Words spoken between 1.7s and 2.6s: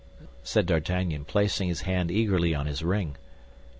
hand eagerly